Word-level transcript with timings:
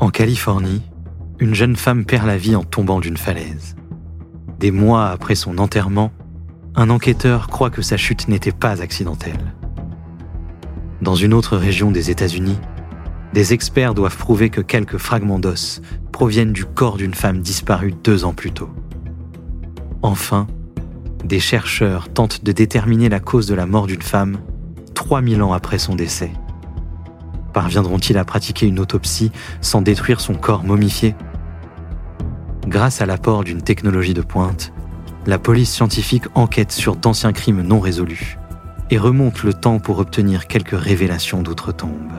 En 0.00 0.08
Californie, 0.08 0.80
une 1.40 1.54
jeune 1.54 1.76
femme 1.76 2.06
perd 2.06 2.26
la 2.26 2.38
vie 2.38 2.56
en 2.56 2.64
tombant 2.64 3.00
d'une 3.00 3.18
falaise. 3.18 3.76
Des 4.58 4.70
mois 4.70 5.10
après 5.10 5.34
son 5.34 5.58
enterrement, 5.58 6.10
un 6.74 6.88
enquêteur 6.88 7.48
croit 7.48 7.68
que 7.68 7.82
sa 7.82 7.98
chute 7.98 8.26
n'était 8.26 8.50
pas 8.50 8.80
accidentelle. 8.80 9.54
Dans 11.02 11.14
une 11.14 11.34
autre 11.34 11.58
région 11.58 11.90
des 11.90 12.10
États-Unis, 12.10 12.56
des 13.34 13.52
experts 13.52 13.92
doivent 13.92 14.16
prouver 14.16 14.48
que 14.48 14.62
quelques 14.62 14.96
fragments 14.96 15.38
d'os 15.38 15.82
proviennent 16.12 16.54
du 16.54 16.64
corps 16.64 16.96
d'une 16.96 17.14
femme 17.14 17.42
disparue 17.42 17.92
deux 17.92 18.24
ans 18.24 18.34
plus 18.34 18.52
tôt. 18.52 18.70
Enfin, 20.00 20.46
des 21.24 21.40
chercheurs 21.40 22.10
tentent 22.10 22.42
de 22.42 22.52
déterminer 22.52 23.10
la 23.10 23.20
cause 23.20 23.46
de 23.46 23.54
la 23.54 23.66
mort 23.66 23.86
d'une 23.86 24.00
femme 24.00 24.38
3000 24.94 25.42
ans 25.42 25.52
après 25.52 25.78
son 25.78 25.94
décès. 25.94 26.32
Parviendront-ils 27.52 28.18
à 28.18 28.24
pratiquer 28.24 28.66
une 28.66 28.78
autopsie 28.78 29.32
sans 29.60 29.82
détruire 29.82 30.20
son 30.20 30.34
corps 30.34 30.64
momifié 30.64 31.14
Grâce 32.66 33.00
à 33.00 33.06
l'apport 33.06 33.42
d'une 33.42 33.62
technologie 33.62 34.14
de 34.14 34.22
pointe, 34.22 34.72
la 35.26 35.38
police 35.38 35.72
scientifique 35.72 36.24
enquête 36.34 36.72
sur 36.72 36.96
d'anciens 36.96 37.32
crimes 37.32 37.62
non 37.62 37.80
résolus 37.80 38.38
et 38.90 38.98
remonte 38.98 39.42
le 39.42 39.54
temps 39.54 39.78
pour 39.78 39.98
obtenir 39.98 40.46
quelques 40.46 40.78
révélations 40.78 41.42
d'outre-tombe. 41.42 42.12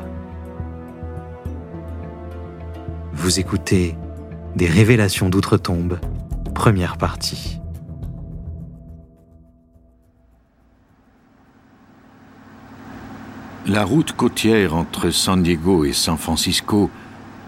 Vous 3.14 3.40
écoutez 3.40 3.96
Des 4.56 4.68
révélations 4.68 5.30
d'outre-tombe, 5.30 6.00
première 6.54 6.98
partie. 6.98 7.61
La 13.68 13.84
route 13.84 14.14
côtière 14.14 14.76
entre 14.76 15.12
San 15.12 15.44
Diego 15.44 15.86
et 15.86 15.94
San 15.94 16.18
Francisco 16.18 16.90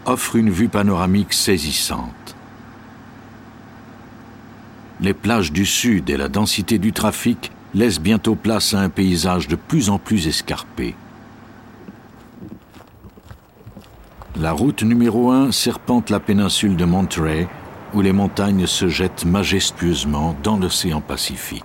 offre 0.06 0.36
une 0.36 0.52
vue 0.52 0.70
panoramique 0.70 1.34
saisissante. 1.34 2.36
Les 5.02 5.16
plages 5.16 5.52
du 5.52 5.66
sud 5.66 6.12
et 6.12 6.18
la 6.18 6.30
densité 6.30 6.78
du 6.78 6.94
trafic 6.94 7.52
laissent 7.74 8.00
bientôt 8.00 8.36
place 8.36 8.76
à 8.76 8.80
un 8.82 8.90
paysage 8.90 9.48
de 9.48 9.56
plus 9.56 9.90
en 9.90 9.98
plus 9.98 10.28
escarpé. 10.28 10.94
La 14.40 14.52
route 14.52 14.84
numéro 14.84 15.32
1 15.32 15.52
serpente 15.52 16.12
la 16.12 16.20
péninsule 16.20 16.76
de 16.76 16.86
Monterey, 16.86 17.48
où 17.96 18.02
les 18.02 18.14
montagnes 18.14 18.68
se 18.68 18.88
jettent 18.88 19.26
majestueusement 19.26 20.36
dans 20.44 20.58
l'océan 20.58 21.02
Pacifique. 21.02 21.64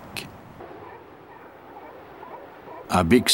À 2.91 3.03
Big 3.03 3.27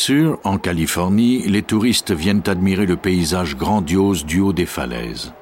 en 0.43 0.57
Californie, 0.57 1.43
les 1.47 1.61
touristes 1.61 2.11
viennent 2.11 2.43
admirer 2.45 2.85
le 2.85 2.97
paysage 2.97 3.55
grandiose 3.55 4.25
du 4.25 4.41
haut 4.41 4.51
des 4.51 4.65
falaises. 4.65 5.33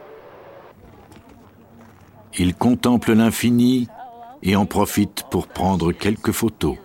Ils 2.38 2.54
contemplent 2.54 3.14
l'infini 3.14 3.88
et 4.44 4.56
en 4.56 4.68
profitent 4.68 5.24
pour 5.32 5.48
prendre 5.48 5.92
quelques 5.92 6.32
photos. 6.32 6.78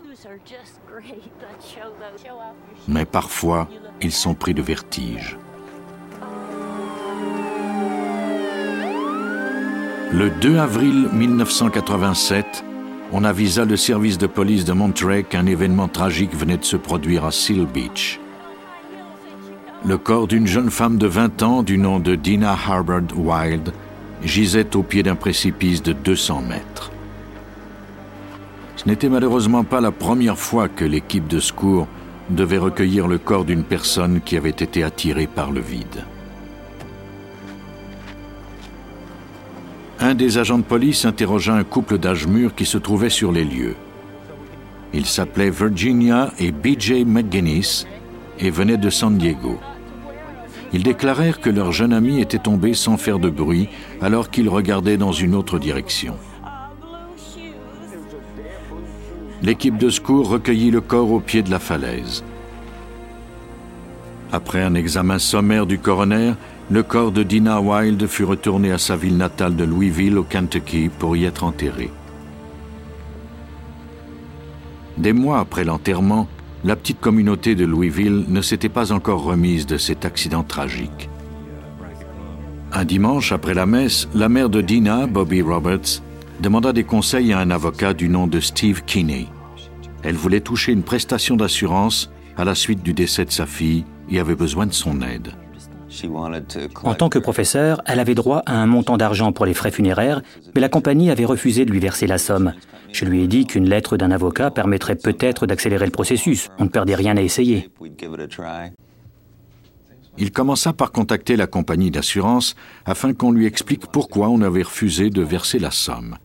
Mais 2.86 3.04
parfois, 3.04 3.68
ils 4.00 4.12
sont 4.12 4.34
pris 4.34 4.54
de 4.54 4.62
vertige. 4.62 5.36
Le 10.12 10.30
2 10.30 10.56
avril 10.56 11.10
1987, 11.12 12.64
on 13.12 13.24
avisa 13.24 13.64
le 13.64 13.76
service 13.76 14.18
de 14.18 14.26
police 14.26 14.64
de 14.64 14.72
Monterey 14.72 15.22
qu'un 15.22 15.46
événement 15.46 15.88
tragique 15.88 16.34
venait 16.34 16.58
de 16.58 16.64
se 16.64 16.76
produire 16.76 17.24
à 17.24 17.32
Seal 17.32 17.66
Beach. 17.66 18.20
Le 19.84 19.96
corps 19.96 20.26
d'une 20.26 20.46
jeune 20.46 20.70
femme 20.70 20.98
de 20.98 21.06
20 21.06 21.42
ans 21.42 21.62
du 21.62 21.78
nom 21.78 22.00
de 22.00 22.14
Dina 22.14 22.52
Harbord 22.52 23.16
Wild 23.16 23.72
gisait 24.22 24.76
au 24.76 24.82
pied 24.82 25.02
d'un 25.02 25.14
précipice 25.14 25.82
de 25.82 25.92
200 25.92 26.42
mètres. 26.42 26.90
Ce 28.76 28.88
n'était 28.88 29.08
malheureusement 29.08 29.64
pas 29.64 29.80
la 29.80 29.92
première 29.92 30.38
fois 30.38 30.68
que 30.68 30.84
l'équipe 30.84 31.28
de 31.28 31.40
secours 31.40 31.86
devait 32.30 32.58
recueillir 32.58 33.08
le 33.08 33.18
corps 33.18 33.44
d'une 33.44 33.64
personne 33.64 34.20
qui 34.20 34.36
avait 34.36 34.50
été 34.50 34.82
attirée 34.82 35.26
par 35.26 35.50
le 35.50 35.60
vide. 35.60 36.04
Un 40.00 40.14
des 40.14 40.38
agents 40.38 40.58
de 40.58 40.64
police 40.64 41.04
interrogea 41.04 41.54
un 41.54 41.64
couple 41.64 41.98
d'âge 41.98 42.26
mûr 42.26 42.54
qui 42.54 42.66
se 42.66 42.78
trouvait 42.78 43.10
sur 43.10 43.32
les 43.32 43.44
lieux. 43.44 43.74
Ils 44.94 45.06
s'appelaient 45.06 45.50
Virginia 45.50 46.32
et 46.38 46.52
BJ 46.52 47.04
McGuinness 47.04 47.86
et 48.38 48.50
venaient 48.50 48.76
de 48.76 48.90
San 48.90 49.18
Diego. 49.18 49.58
Ils 50.72 50.82
déclarèrent 50.82 51.40
que 51.40 51.50
leur 51.50 51.72
jeune 51.72 51.92
ami 51.92 52.20
était 52.20 52.38
tombé 52.38 52.74
sans 52.74 52.96
faire 52.96 53.18
de 53.18 53.30
bruit 53.30 53.68
alors 54.00 54.30
qu'il 54.30 54.48
regardait 54.48 54.96
dans 54.96 55.12
une 55.12 55.34
autre 55.34 55.58
direction. 55.58 56.14
L'équipe 59.42 59.78
de 59.78 59.90
secours 59.90 60.28
recueillit 60.28 60.70
le 60.70 60.80
corps 60.80 61.10
au 61.10 61.20
pied 61.20 61.42
de 61.42 61.50
la 61.50 61.58
falaise. 61.58 62.22
Après 64.30 64.62
un 64.62 64.74
examen 64.74 65.18
sommaire 65.18 65.66
du 65.66 65.78
coroner, 65.78 66.34
le 66.70 66.82
corps 66.82 67.12
de 67.12 67.22
Dina 67.22 67.60
Wilde 67.60 68.06
fut 68.06 68.24
retourné 68.24 68.72
à 68.72 68.78
sa 68.78 68.94
ville 68.94 69.16
natale 69.16 69.56
de 69.56 69.64
Louisville, 69.64 70.18
au 70.18 70.22
Kentucky, 70.22 70.90
pour 70.90 71.16
y 71.16 71.24
être 71.24 71.44
enterré. 71.44 71.90
Des 74.98 75.14
mois 75.14 75.38
après 75.38 75.64
l'enterrement, 75.64 76.28
la 76.64 76.76
petite 76.76 77.00
communauté 77.00 77.54
de 77.54 77.64
Louisville 77.64 78.24
ne 78.28 78.42
s'était 78.42 78.68
pas 78.68 78.92
encore 78.92 79.22
remise 79.22 79.64
de 79.64 79.78
cet 79.78 80.04
accident 80.04 80.42
tragique. 80.42 81.08
Un 82.72 82.84
dimanche 82.84 83.32
après 83.32 83.54
la 83.54 83.64
messe, 83.64 84.08
la 84.14 84.28
mère 84.28 84.50
de 84.50 84.60
Dina, 84.60 85.06
Bobby 85.06 85.40
Roberts, 85.40 86.02
demanda 86.40 86.74
des 86.74 86.84
conseils 86.84 87.32
à 87.32 87.38
un 87.38 87.50
avocat 87.50 87.94
du 87.94 88.10
nom 88.10 88.26
de 88.26 88.40
Steve 88.40 88.82
Kinney. 88.84 89.28
Elle 90.02 90.16
voulait 90.16 90.40
toucher 90.40 90.72
une 90.72 90.82
prestation 90.82 91.36
d'assurance 91.36 92.10
à 92.36 92.44
la 92.44 92.54
suite 92.54 92.82
du 92.82 92.92
décès 92.92 93.24
de 93.24 93.32
sa 93.32 93.46
fille 93.46 93.84
et 94.10 94.20
avait 94.20 94.34
besoin 94.34 94.66
de 94.66 94.72
son 94.72 95.00
aide. 95.02 95.32
En 96.84 96.94
tant 96.94 97.08
que 97.08 97.18
professeur, 97.18 97.80
elle 97.86 97.98
avait 97.98 98.14
droit 98.14 98.42
à 98.46 98.54
un 98.54 98.66
montant 98.66 98.96
d'argent 98.96 99.32
pour 99.32 99.46
les 99.46 99.54
frais 99.54 99.70
funéraires, 99.70 100.22
mais 100.54 100.60
la 100.60 100.68
compagnie 100.68 101.10
avait 101.10 101.24
refusé 101.24 101.64
de 101.64 101.70
lui 101.70 101.80
verser 101.80 102.06
la 102.06 102.18
somme. 102.18 102.52
Je 102.92 103.04
lui 103.04 103.22
ai 103.22 103.26
dit 103.26 103.46
qu'une 103.46 103.68
lettre 103.68 103.96
d'un 103.96 104.10
avocat 104.10 104.50
permettrait 104.50 104.96
peut-être 104.96 105.46
d'accélérer 105.46 105.86
le 105.86 105.90
processus. 105.90 106.48
On 106.58 106.64
ne 106.64 106.68
perdait 106.68 106.94
rien 106.94 107.16
à 107.16 107.22
essayer. 107.22 107.70
Il 110.18 110.32
commença 110.32 110.72
par 110.72 110.90
contacter 110.90 111.36
la 111.36 111.46
compagnie 111.46 111.90
d'assurance 111.90 112.56
afin 112.84 113.14
qu'on 113.14 113.30
lui 113.30 113.46
explique 113.46 113.86
pourquoi 113.86 114.28
on 114.28 114.42
avait 114.42 114.62
refusé 114.62 115.10
de 115.10 115.22
verser 115.22 115.58
la 115.58 115.70
somme. 115.70 116.16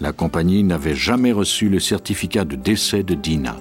La 0.00 0.12
compagnie 0.12 0.64
n'avait 0.64 0.94
jamais 0.94 1.32
reçu 1.32 1.68
le 1.68 1.80
certificat 1.80 2.44
de 2.44 2.56
décès 2.56 3.02
de 3.02 3.14
Dina. 3.14 3.56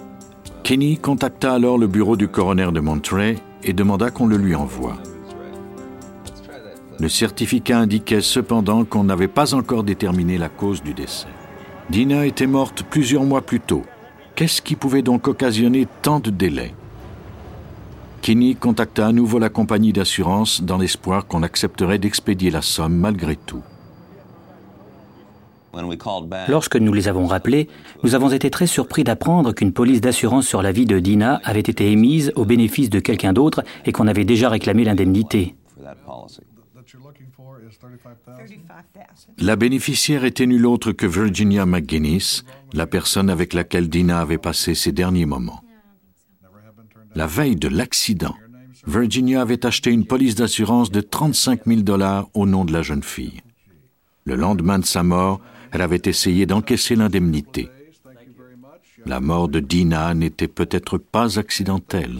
Kenny 0.63 0.97
contacta 0.97 1.53
alors 1.53 1.77
le 1.77 1.87
bureau 1.87 2.17
du 2.17 2.27
coroner 2.27 2.71
de 2.71 2.79
Monterey 2.79 3.35
et 3.67 3.73
demanda 3.73 4.09
qu'on 4.09 4.27
le 4.27 4.37
lui 4.37 4.55
envoie. 4.55 4.97
Le 6.99 7.09
certificat 7.09 7.79
indiquait 7.79 8.21
cependant 8.21 8.83
qu'on 8.83 9.03
n'avait 9.03 9.27
pas 9.27 9.53
encore 9.53 9.83
déterminé 9.83 10.37
la 10.37 10.49
cause 10.49 10.81
du 10.81 10.93
décès. 10.93 11.27
Dina 11.89 12.25
était 12.25 12.47
morte 12.47 12.83
plusieurs 12.89 13.23
mois 13.23 13.41
plus 13.41 13.59
tôt. 13.59 13.83
Qu'est-ce 14.35 14.61
qui 14.61 14.75
pouvait 14.75 15.03
donc 15.03 15.27
occasionner 15.27 15.87
tant 16.01 16.19
de 16.19 16.31
délais? 16.31 16.73
Kinney 18.21 18.55
contacta 18.55 19.07
à 19.07 19.11
nouveau 19.11 19.39
la 19.39 19.49
compagnie 19.49 19.93
d'assurance 19.93 20.61
dans 20.61 20.77
l'espoir 20.77 21.27
qu'on 21.27 21.43
accepterait 21.43 21.99
d'expédier 21.99 22.49
la 22.49 22.61
somme 22.61 22.95
malgré 22.95 23.35
tout. 23.35 23.63
Lorsque 26.47 26.75
nous 26.75 26.93
les 26.93 27.07
avons 27.07 27.27
rappelés, 27.27 27.67
nous 28.03 28.15
avons 28.15 28.29
été 28.31 28.49
très 28.49 28.67
surpris 28.67 29.03
d'apprendre 29.03 29.53
qu'une 29.53 29.73
police 29.73 30.01
d'assurance 30.01 30.47
sur 30.47 30.61
la 30.61 30.71
vie 30.71 30.85
de 30.85 30.99
Dina 30.99 31.41
avait 31.43 31.59
été 31.59 31.91
émise 31.91 32.31
au 32.35 32.45
bénéfice 32.45 32.89
de 32.89 32.99
quelqu'un 32.99 33.33
d'autre 33.33 33.63
et 33.85 33.91
qu'on 33.91 34.07
avait 34.07 34.25
déjà 34.25 34.49
réclamé 34.49 34.83
l'indemnité. 34.83 35.55
La 39.39 39.55
bénéficiaire 39.55 40.23
était 40.23 40.45
nulle 40.45 40.65
autre 40.65 40.91
que 40.91 41.05
Virginia 41.05 41.65
McGuinness, 41.65 42.43
la 42.73 42.87
personne 42.87 43.29
avec 43.29 43.53
laquelle 43.53 43.89
Dina 43.89 44.19
avait 44.19 44.37
passé 44.37 44.73
ses 44.75 44.91
derniers 44.91 45.25
moments. 45.25 45.61
La 47.15 47.27
veille 47.27 47.55
de 47.55 47.67
l'accident, 47.67 48.35
Virginia 48.85 49.41
avait 49.41 49.65
acheté 49.65 49.91
une 49.91 50.05
police 50.05 50.35
d'assurance 50.35 50.91
de 50.91 51.01
35 51.01 51.65
000 51.65 51.81
dollars 51.81 52.29
au 52.33 52.45
nom 52.45 52.63
de 52.63 52.71
la 52.71 52.81
jeune 52.81 53.03
fille. 53.03 53.41
Le 54.23 54.35
lendemain 54.35 54.79
de 54.79 54.85
sa 54.85 55.03
mort, 55.03 55.41
elle 55.71 55.81
avait 55.81 56.01
essayé 56.05 56.45
d'encaisser 56.45 56.95
l'indemnité. 56.95 57.69
La 59.05 59.19
mort 59.19 59.47
de 59.47 59.59
Dina 59.59 60.13
n'était 60.13 60.47
peut-être 60.47 60.97
pas 60.97 61.39
accidentelle. 61.39 62.19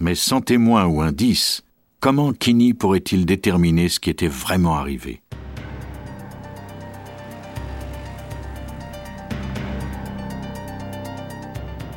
Mais 0.00 0.14
sans 0.14 0.40
témoin 0.40 0.86
ou 0.86 1.00
indice, 1.00 1.62
comment 2.00 2.32
Kinney 2.32 2.74
pourrait-il 2.74 3.26
déterminer 3.26 3.88
ce 3.88 4.00
qui 4.00 4.10
était 4.10 4.28
vraiment 4.28 4.76
arrivé? 4.76 5.20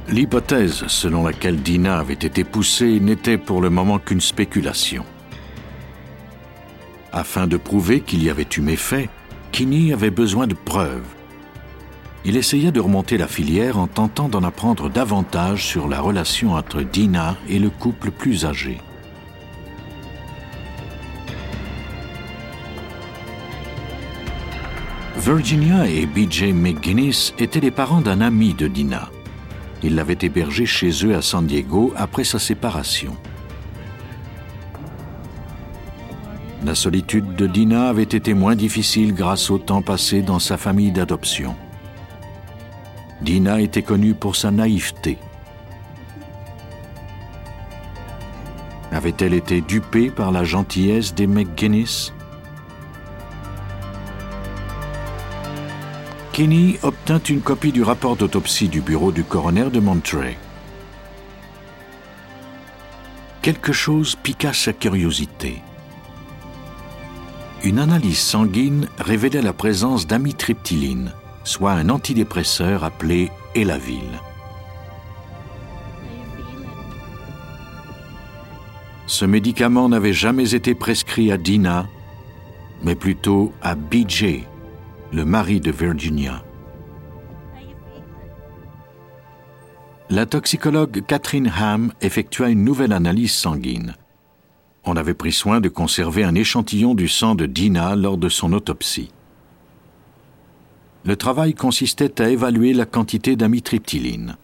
L'hypothèse 0.07 0.87
selon 0.87 1.23
laquelle 1.23 1.61
Dina 1.61 1.99
avait 1.99 2.13
été 2.13 2.43
poussée 2.43 2.99
n'était 2.99 3.37
pour 3.37 3.61
le 3.61 3.69
moment 3.69 3.97
qu'une 3.97 4.19
spéculation. 4.19 5.05
Afin 7.13 7.47
de 7.47 7.57
prouver 7.57 8.01
qu'il 8.01 8.23
y 8.23 8.29
avait 8.29 8.47
eu 8.57 8.61
méfait, 8.61 9.09
Kinney 9.51 9.91
avait 9.91 10.11
besoin 10.11 10.47
de 10.47 10.53
preuves. 10.53 11.03
Il 12.23 12.37
essaya 12.37 12.71
de 12.71 12.79
remonter 12.79 13.17
la 13.17 13.27
filière 13.27 13.77
en 13.77 13.87
tentant 13.87 14.29
d'en 14.29 14.43
apprendre 14.43 14.89
davantage 14.89 15.65
sur 15.65 15.87
la 15.87 15.99
relation 15.99 16.53
entre 16.53 16.83
Dina 16.83 17.35
et 17.49 17.59
le 17.59 17.69
couple 17.69 18.11
plus 18.11 18.45
âgé. 18.45 18.77
Virginia 25.17 25.87
et 25.87 26.05
BJ 26.05 26.45
McGuinness 26.53 27.33
étaient 27.37 27.59
les 27.59 27.71
parents 27.71 28.01
d'un 28.01 28.21
ami 28.21 28.53
de 28.53 28.67
Dina. 28.67 29.09
Il 29.83 29.95
l'avait 29.95 30.17
hébergé 30.21 30.65
chez 30.65 30.91
eux 31.05 31.15
à 31.15 31.21
San 31.21 31.45
Diego 31.45 31.93
après 31.97 32.23
sa 32.23 32.39
séparation. 32.39 33.17
La 36.63 36.75
solitude 36.75 37.35
de 37.35 37.47
Dina 37.47 37.89
avait 37.89 38.03
été 38.03 38.35
moins 38.35 38.55
difficile 38.55 39.15
grâce 39.15 39.49
au 39.49 39.57
temps 39.57 39.81
passé 39.81 40.21
dans 40.21 40.37
sa 40.37 40.57
famille 40.57 40.91
d'adoption. 40.91 41.55
Dina 43.21 43.61
était 43.61 43.81
connue 43.81 44.13
pour 44.13 44.35
sa 44.35 44.51
naïveté. 44.51 45.17
Avait-elle 48.91 49.33
été 49.33 49.61
dupée 49.61 50.11
par 50.11 50.31
la 50.31 50.43
gentillesse 50.43 51.15
des 51.15 51.25
McGuinness 51.25 52.13
Kinney 56.31 56.77
obtint 56.83 57.19
une 57.19 57.41
copie 57.41 57.71
du 57.71 57.81
rapport 57.81 58.15
d'autopsie 58.15 58.69
du 58.69 58.81
bureau 58.81 59.11
du 59.11 59.23
coroner 59.23 59.69
de 59.71 59.79
Monterey. 59.79 60.37
Quelque 63.41 63.73
chose 63.73 64.15
piqua 64.15 64.53
sa 64.53 64.73
curiosité. 64.73 65.61
Une 67.63 67.77
analyse 67.77 68.17
sanguine 68.17 68.87
révélait 68.97 69.43
la 69.43 69.53
présence 69.53 70.07
d'amitriptyline, 70.07 71.13
soit 71.43 71.73
un 71.73 71.89
antidépresseur 71.89 72.83
appelé 72.83 73.29
Elavil. 73.53 74.19
Ce 79.05 79.25
médicament 79.25 79.89
n'avait 79.89 80.13
jamais 80.13 80.55
été 80.55 80.73
prescrit 80.73 81.31
à 81.31 81.37
Dina, 81.37 81.85
mais 82.83 82.95
plutôt 82.95 83.53
à 83.61 83.75
BJ, 83.75 84.39
le 85.13 85.23
mari 85.23 85.59
de 85.59 85.69
Virginia. 85.69 86.43
La 90.09 90.25
toxicologue 90.25 91.03
Catherine 91.05 91.51
Ham 91.55 91.93
effectua 92.01 92.49
une 92.49 92.63
nouvelle 92.63 92.91
analyse 92.91 93.33
sanguine. 93.33 93.95
On 94.85 94.95
avait 94.95 95.13
pris 95.13 95.31
soin 95.31 95.61
de 95.61 95.69
conserver 95.69 96.23
un 96.23 96.35
échantillon 96.35 96.95
du 96.95 97.07
sang 97.07 97.35
de 97.35 97.45
Dina 97.45 97.95
lors 97.95 98.17
de 98.17 98.29
son 98.29 98.53
autopsie. 98.53 99.11
Le 101.03 101.15
travail 101.15 101.53
consistait 101.53 102.21
à 102.21 102.29
évaluer 102.29 102.73
la 102.73 102.85
quantité 102.85 103.35
d'amitriptyline. 103.35 104.37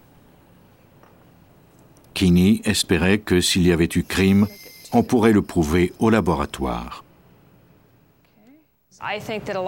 Kinney 2.14 2.60
espérait 2.64 3.18
que 3.18 3.40
s'il 3.40 3.66
y 3.66 3.72
avait 3.72 3.88
eu 3.94 4.02
crime, 4.02 4.48
on 4.92 5.02
pourrait 5.02 5.32
le 5.32 5.42
prouver 5.42 5.92
au 5.98 6.10
laboratoire. 6.10 7.04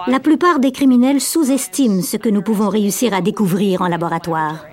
La 0.08 0.18
plupart 0.18 0.58
des 0.58 0.72
criminels 0.72 1.20
sous-estiment 1.20 2.02
ce 2.02 2.16
que 2.16 2.28
nous 2.28 2.42
pouvons 2.42 2.68
réussir 2.68 3.14
à 3.14 3.20
découvrir 3.20 3.82
en 3.82 3.86
laboratoire. 3.86 4.64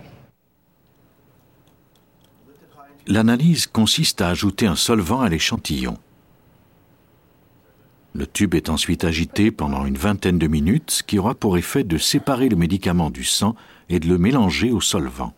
L'analyse 3.08 3.68
consiste 3.68 4.22
à 4.22 4.28
ajouter 4.28 4.68
un 4.68 4.76
solvant 4.76 5.22
à 5.22 5.30
l'échantillon. 5.30 5.98
Le 8.14 8.28
tube 8.28 8.54
est 8.54 8.68
ensuite 8.68 9.06
agité 9.06 9.50
pendant 9.50 9.86
une 9.86 9.98
vingtaine 9.98 10.38
de 10.38 10.48
minutes, 10.48 10.92
ce 10.92 11.04
qui 11.04 11.18
aura 11.18 11.34
pour 11.34 11.58
effet 11.58 11.86
de 11.86 11.98
séparer 11.98 12.50
le 12.50 12.58
médicament 12.58 13.10
du 13.10 13.24
sang 13.24 13.56
et 13.88 14.02
de 14.02 14.10
le 14.10 14.18
mélanger 14.18 14.72
au 14.72 14.82
solvant. 14.82 15.34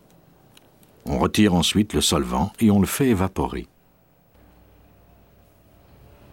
On 1.06 1.18
retire 1.18 1.54
ensuite 1.54 1.94
le 1.94 2.00
solvant 2.00 2.52
et 2.58 2.72
on 2.72 2.80
le 2.80 2.86
fait 2.86 3.10
évaporer. 3.10 3.68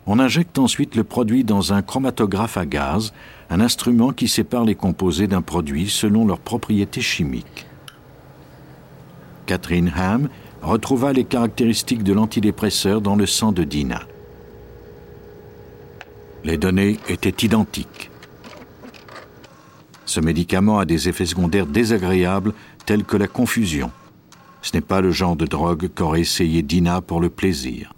On 0.07 0.18
injecte 0.18 0.57
ensuite 0.57 0.95
le 0.95 1.04
produit 1.04 1.44
dans 1.44 1.72
un 1.72 1.83
chromatographe 1.83 2.57
à 2.57 2.66
gaz, 2.66 3.13
un 3.51 3.60
instrument 3.60 4.12
qui 4.12 4.28
sépare 4.28 4.66
les 4.66 4.75
composés 4.75 5.28
d'un 5.28 5.44
produit 5.44 5.88
selon 5.88 6.25
leurs 6.25 6.40
propriétés 6.40 7.01
chimiques. 7.01 7.68
Catherine 9.45 9.92
Ham 9.95 10.30
retrouva 10.62 11.13
les 11.13 11.24
caractéristiques 11.24 12.04
de 12.04 12.13
l'antidépresseur 12.13 13.01
dans 13.01 13.15
le 13.15 13.25
sang 13.25 13.51
de 13.51 13.63
Dina. 13.63 14.01
Les 16.44 16.57
données 16.57 17.00
étaient 17.09 17.45
identiques. 17.45 18.09
Ce 20.06 20.19
médicament 20.19 20.80
a 20.80 20.86
des 20.86 21.09
effets 21.09 21.25
secondaires 21.25 21.68
désagréables 21.68 22.54
tels 22.86 23.04
que 23.04 23.18
la 23.18 23.27
confusion. 23.27 23.92
Ce 24.62 24.75
n'est 24.75 24.81
pas 24.81 25.01
le 25.01 25.12
genre 25.12 25.36
de 25.36 25.45
drogue 25.45 25.89
qu'aurait 25.94 26.21
essayé 26.21 26.62
Dina 26.62 27.01
pour 27.01 27.19
le 27.19 27.30
plaisir. 27.30 27.94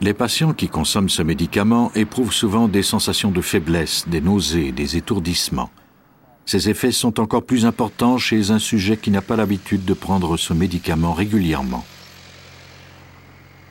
Les 0.00 0.14
patients 0.14 0.52
qui 0.52 0.68
consomment 0.68 1.08
ce 1.08 1.22
médicament 1.22 1.92
éprouvent 1.94 2.32
souvent 2.32 2.66
des 2.66 2.82
sensations 2.82 3.30
de 3.30 3.40
faiblesse, 3.40 4.08
des 4.08 4.20
nausées, 4.20 4.72
des 4.72 4.96
étourdissements. 4.96 5.70
Ces 6.46 6.68
effets 6.68 6.92
sont 6.92 7.20
encore 7.20 7.44
plus 7.44 7.64
importants 7.64 8.18
chez 8.18 8.50
un 8.50 8.58
sujet 8.58 8.96
qui 8.96 9.10
n'a 9.10 9.22
pas 9.22 9.36
l'habitude 9.36 9.84
de 9.84 9.94
prendre 9.94 10.36
ce 10.36 10.52
médicament 10.52 11.12
régulièrement. 11.12 11.84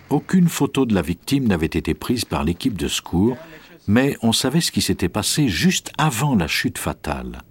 Aucune 0.09 0.49
photo 0.49 0.85
de 0.85 0.93
la 0.93 1.01
victime 1.01 1.47
n'avait 1.47 1.65
été 1.67 1.93
prise 1.93 2.25
par 2.25 2.43
l'équipe 2.43 2.77
de 2.77 2.87
secours, 2.87 3.37
mais 3.87 4.17
on 4.21 4.33
savait 4.33 4.61
ce 4.61 4.71
qui 4.71 4.81
s'était 4.81 5.09
passé 5.09 5.47
juste 5.47 5.91
avant 5.97 6.35
la 6.35 6.47
chute 6.47 6.77
fatale. 6.77 7.43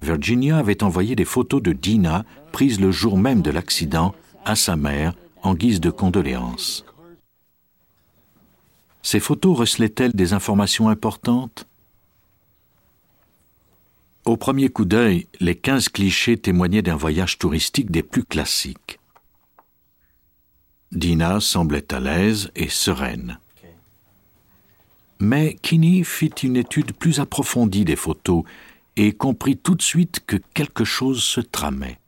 Virginia 0.00 0.58
avait 0.58 0.82
envoyé 0.84 1.16
des 1.16 1.24
photos 1.24 1.62
de 1.62 1.72
Dina, 1.72 2.24
prises 2.52 2.80
le 2.80 2.92
jour 2.92 3.18
même 3.18 3.42
de 3.42 3.50
l'accident, 3.50 4.14
à 4.44 4.54
sa 4.54 4.76
mère 4.76 5.14
en 5.42 5.54
guise 5.54 5.80
de 5.80 5.90
condoléances. 5.90 6.84
Ces 9.02 9.20
photos 9.20 9.58
recelaient-elles 9.58 10.12
des 10.12 10.32
informations 10.34 10.88
importantes? 10.88 11.66
Au 14.28 14.36
premier 14.36 14.68
coup 14.68 14.84
d'œil, 14.84 15.26
les 15.40 15.54
quinze 15.54 15.88
clichés 15.88 16.36
témoignaient 16.36 16.82
d'un 16.82 16.96
voyage 16.96 17.38
touristique 17.38 17.90
des 17.90 18.02
plus 18.02 18.24
classiques. 18.24 19.00
Dina 20.92 21.40
semblait 21.40 21.94
à 21.94 21.98
l'aise 21.98 22.50
et 22.54 22.68
sereine. 22.68 23.38
Mais 25.18 25.56
Kinney 25.62 26.04
fit 26.04 26.34
une 26.42 26.58
étude 26.58 26.92
plus 26.92 27.20
approfondie 27.20 27.86
des 27.86 27.96
photos 27.96 28.44
et 28.96 29.12
comprit 29.12 29.56
tout 29.56 29.74
de 29.74 29.80
suite 29.80 30.20
que 30.26 30.36
quelque 30.52 30.84
chose 30.84 31.22
se 31.22 31.40
tramait. 31.40 31.98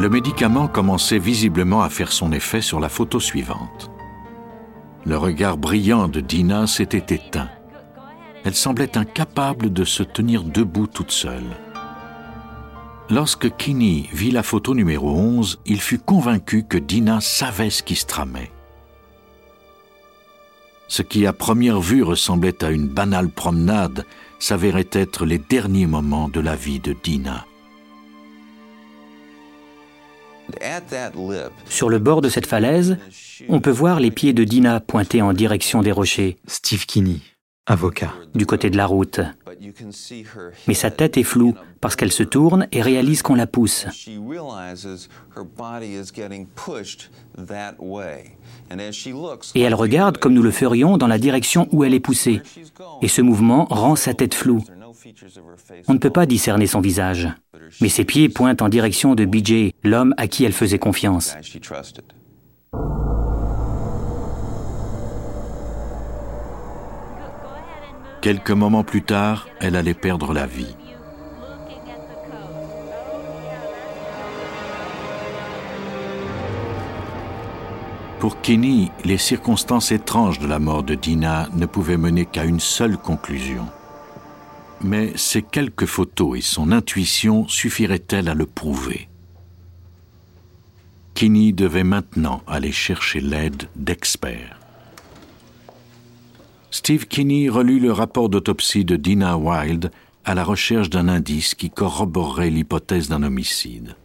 Le 0.00 0.08
médicament 0.08 0.66
commençait 0.66 1.18
visiblement 1.18 1.82
à 1.82 1.90
faire 1.90 2.10
son 2.10 2.32
effet 2.32 2.62
sur 2.62 2.80
la 2.80 2.88
photo 2.88 3.20
suivante. 3.20 3.90
Le 5.04 5.18
regard 5.18 5.58
brillant 5.58 6.08
de 6.08 6.20
Dina 6.20 6.66
s'était 6.66 7.14
éteint. 7.14 7.50
Elle 8.42 8.54
semblait 8.54 8.96
incapable 8.96 9.70
de 9.70 9.84
se 9.84 10.02
tenir 10.02 10.42
debout 10.42 10.86
toute 10.86 11.10
seule. 11.10 11.54
Lorsque 13.10 13.54
Kinney 13.58 14.08
vit 14.10 14.30
la 14.30 14.42
photo 14.42 14.74
numéro 14.74 15.10
11, 15.10 15.60
il 15.66 15.82
fut 15.82 15.98
convaincu 15.98 16.64
que 16.64 16.78
Dina 16.78 17.20
savait 17.20 17.68
ce 17.68 17.82
qui 17.82 17.94
se 17.94 18.06
tramait. 18.06 18.50
Ce 20.88 21.02
qui 21.02 21.26
à 21.26 21.34
première 21.34 21.80
vue 21.80 22.02
ressemblait 22.02 22.64
à 22.64 22.70
une 22.70 22.88
banale 22.88 23.28
promenade 23.28 24.06
s'avérait 24.38 24.88
être 24.92 25.26
les 25.26 25.38
derniers 25.38 25.86
moments 25.86 26.30
de 26.30 26.40
la 26.40 26.56
vie 26.56 26.80
de 26.80 26.96
Dina. 27.02 27.44
Sur 31.66 31.88
le 31.88 31.98
bord 31.98 32.20
de 32.20 32.28
cette 32.28 32.46
falaise, 32.46 32.98
on 33.48 33.60
peut 33.60 33.70
voir 33.70 34.00
les 34.00 34.10
pieds 34.10 34.32
de 34.32 34.44
Dina 34.44 34.80
pointés 34.80 35.22
en 35.22 35.32
direction 35.32 35.82
des 35.82 35.92
rochers. 35.92 36.36
Steve 36.46 36.86
Kinney, 36.86 37.20
avocat. 37.66 38.12
Du 38.34 38.46
côté 38.46 38.70
de 38.70 38.76
la 38.76 38.86
route. 38.86 39.20
Mais 40.66 40.74
sa 40.74 40.90
tête 40.90 41.16
est 41.16 41.22
floue 41.22 41.54
parce 41.80 41.96
qu'elle 41.96 42.12
se 42.12 42.22
tourne 42.22 42.66
et 42.72 42.82
réalise 42.82 43.22
qu'on 43.22 43.34
la 43.34 43.46
pousse. 43.46 43.86
Et 49.54 49.60
elle 49.60 49.74
regarde 49.74 50.18
comme 50.18 50.34
nous 50.34 50.42
le 50.42 50.50
ferions 50.50 50.96
dans 50.96 51.06
la 51.08 51.18
direction 51.18 51.68
où 51.72 51.84
elle 51.84 51.94
est 51.94 52.00
poussée. 52.00 52.42
Et 53.02 53.08
ce 53.08 53.22
mouvement 53.22 53.66
rend 53.70 53.96
sa 53.96 54.14
tête 54.14 54.34
floue. 54.34 54.64
On 55.88 55.94
ne 55.94 55.98
peut 55.98 56.10
pas 56.10 56.26
discerner 56.26 56.66
son 56.66 56.80
visage, 56.80 57.28
mais 57.80 57.88
ses 57.88 58.04
pieds 58.04 58.28
pointent 58.28 58.62
en 58.62 58.68
direction 58.68 59.14
de 59.14 59.24
BJ, 59.24 59.72
l'homme 59.82 60.14
à 60.16 60.26
qui 60.26 60.44
elle 60.44 60.52
faisait 60.52 60.78
confiance. 60.78 61.36
Quelques 68.20 68.50
moments 68.50 68.84
plus 68.84 69.02
tard, 69.02 69.48
elle 69.60 69.76
allait 69.76 69.94
perdre 69.94 70.34
la 70.34 70.46
vie. 70.46 70.76
Pour 78.18 78.42
Kenny, 78.42 78.90
les 79.06 79.16
circonstances 79.16 79.92
étranges 79.92 80.38
de 80.38 80.46
la 80.46 80.58
mort 80.58 80.82
de 80.82 80.94
Dina 80.94 81.48
ne 81.54 81.64
pouvaient 81.64 81.96
mener 81.96 82.26
qu'à 82.26 82.44
une 82.44 82.60
seule 82.60 82.98
conclusion. 82.98 83.66
Mais 84.82 85.12
ces 85.16 85.42
quelques 85.42 85.86
photos 85.86 86.38
et 86.38 86.42
son 86.42 86.72
intuition 86.72 87.46
suffiraient-elles 87.48 88.28
à 88.28 88.34
le 88.34 88.46
prouver? 88.46 89.08
Kinney 91.14 91.52
devait 91.52 91.84
maintenant 91.84 92.42
aller 92.46 92.72
chercher 92.72 93.20
l'aide 93.20 93.68
d'experts. 93.76 94.58
Steve 96.70 97.06
Kinney 97.08 97.48
relut 97.48 97.80
le 97.80 97.92
rapport 97.92 98.28
d'autopsie 98.28 98.84
de 98.84 98.96
Dina 98.96 99.36
Wilde 99.36 99.90
à 100.24 100.34
la 100.34 100.44
recherche 100.44 100.88
d'un 100.88 101.08
indice 101.08 101.54
qui 101.54 101.68
corroborerait 101.68 102.50
l'hypothèse 102.50 103.08
d'un 103.08 103.22
homicide. 103.22 103.96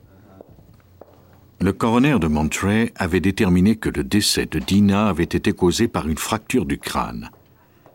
Le 1.62 1.72
coroner 1.72 2.20
de 2.20 2.28
Monterey 2.28 2.92
avait 2.96 3.22
déterminé 3.22 3.78
que 3.78 3.90
le 3.90 4.04
décès 4.04 4.46
de 4.46 4.60
Dina 4.60 5.08
avait 5.08 5.24
été 5.24 5.54
causé 5.54 5.88
par 5.88 6.08
une 6.08 6.18
fracture 6.18 6.66
du 6.66 6.78
crâne. 6.78 7.30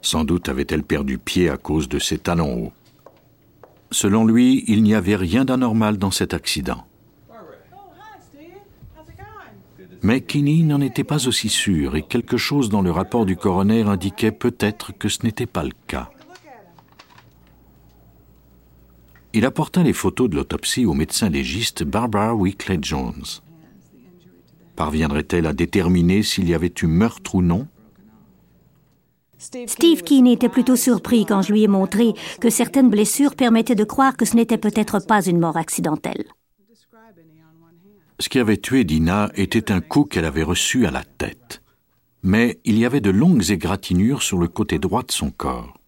Sans 0.02 0.24
doute 0.24 0.48
avait-elle 0.48 0.82
perdu 0.82 1.18
pied 1.18 1.50
à 1.50 1.56
cause 1.56 1.88
de 1.88 1.98
ses 1.98 2.18
talons 2.18 2.66
hauts. 2.66 2.72
Selon 3.90 4.24
lui, 4.24 4.64
il 4.68 4.82
n'y 4.82 4.94
avait 4.94 5.16
rien 5.16 5.44
d'anormal 5.44 5.98
dans 5.98 6.10
cet 6.10 6.32
accident. 6.32 6.84
Mais 10.02 10.22
Kinney 10.22 10.62
n'en 10.62 10.80
était 10.80 11.04
pas 11.04 11.28
aussi 11.28 11.50
sûr 11.50 11.94
et 11.94 12.02
quelque 12.02 12.38
chose 12.38 12.70
dans 12.70 12.80
le 12.80 12.90
rapport 12.90 13.26
du 13.26 13.36
coroner 13.36 13.82
indiquait 13.82 14.32
peut-être 14.32 14.96
que 14.96 15.10
ce 15.10 15.24
n'était 15.24 15.46
pas 15.46 15.62
le 15.62 15.72
cas. 15.86 16.10
Il 19.32 19.44
apporta 19.44 19.82
les 19.82 19.92
photos 19.92 20.30
de 20.30 20.36
l'autopsie 20.36 20.86
au 20.86 20.94
médecin 20.94 21.28
légiste 21.28 21.84
Barbara 21.84 22.34
Weekly 22.34 22.78
Jones. 22.80 23.24
Parviendrait-elle 24.74 25.46
à 25.46 25.52
déterminer 25.52 26.22
s'il 26.22 26.48
y 26.48 26.54
avait 26.54 26.72
eu 26.82 26.86
meurtre 26.86 27.34
ou 27.34 27.42
non? 27.42 27.68
Steve 29.40 30.02
Keane 30.02 30.26
était 30.26 30.50
plutôt 30.50 30.76
surpris 30.76 31.24
quand 31.24 31.40
je 31.40 31.54
lui 31.54 31.62
ai 31.62 31.68
montré 31.68 32.12
que 32.42 32.50
certaines 32.50 32.90
blessures 32.90 33.34
permettaient 33.34 33.74
de 33.74 33.84
croire 33.84 34.18
que 34.18 34.26
ce 34.26 34.36
n'était 34.36 34.58
peut-être 34.58 34.98
pas 35.00 35.24
une 35.24 35.38
mort 35.38 35.56
accidentelle. 35.56 36.24
Ce 38.18 38.28
qui 38.28 38.38
avait 38.38 38.58
tué 38.58 38.84
Dina 38.84 39.30
était 39.34 39.72
un 39.72 39.80
coup 39.80 40.04
qu'elle 40.04 40.26
avait 40.26 40.42
reçu 40.42 40.86
à 40.86 40.90
la 40.90 41.04
tête. 41.04 41.62
Mais 42.22 42.60
il 42.66 42.78
y 42.78 42.84
avait 42.84 43.00
de 43.00 43.08
longues 43.08 43.50
égratignures 43.50 44.22
sur 44.22 44.36
le 44.36 44.46
côté 44.46 44.78
droit 44.78 45.02
de 45.02 45.10
son 45.10 45.30
corps. 45.30 45.80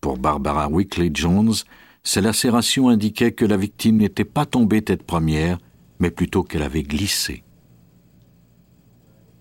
Pour 0.00 0.18
Barbara 0.18 0.68
Wickley 0.68 1.12
Jones, 1.14 1.54
ces 2.02 2.20
lacérations 2.20 2.88
indiquaient 2.88 3.32
que 3.32 3.44
la 3.44 3.56
victime 3.56 3.98
n'était 3.98 4.24
pas 4.24 4.46
tombée 4.46 4.82
tête 4.82 5.04
première, 5.04 5.58
mais 6.00 6.10
plutôt 6.10 6.42
qu'elle 6.42 6.62
avait 6.62 6.82
glissé. 6.82 7.44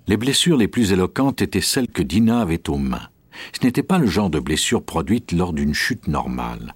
Les 0.07 0.17
blessures 0.17 0.57
les 0.57 0.67
plus 0.67 0.91
éloquentes 0.91 1.41
étaient 1.41 1.61
celles 1.61 1.87
que 1.87 2.03
Dina 2.03 2.41
avait 2.41 2.69
aux 2.69 2.77
mains. 2.77 3.09
Ce 3.53 3.65
n'était 3.65 3.83
pas 3.83 3.97
le 3.97 4.07
genre 4.07 4.29
de 4.29 4.39
blessure 4.39 4.83
produite 4.83 5.31
lors 5.31 5.51
d'une 5.51 5.73
chute 5.73 6.07
normale. 6.07 6.75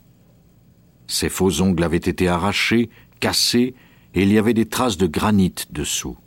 Ses 1.08 1.30
faux 1.30 1.62
ongles 1.62 1.84
avaient 1.84 1.98
été 1.98 2.28
arrachés, 2.28 2.90
cassés 3.20 3.76
et 4.16 4.24
il 4.24 4.32
y 4.32 4.38
avait 4.38 4.54
des 4.54 4.66
traces 4.66 4.98
de 4.98 5.08
granit 5.08 5.54
dessous. 5.72 6.18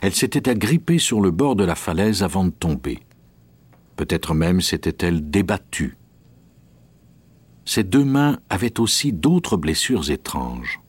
Elle 0.00 0.14
s'était 0.14 0.48
agrippée 0.48 0.98
sur 0.98 1.20
le 1.20 1.30
bord 1.30 1.56
de 1.56 1.64
la 1.64 1.74
falaise 1.74 2.22
avant 2.22 2.44
de 2.44 2.50
tomber. 2.50 3.00
Peut-être 3.96 4.34
même 4.34 4.60
s'était-elle 4.60 5.30
débattue. 5.30 5.96
Ses 7.64 7.84
deux 7.84 8.04
mains 8.04 8.38
avaient 8.50 8.80
aussi 8.80 9.12
d'autres 9.12 9.56
blessures 9.56 10.10
étranges. 10.10 10.81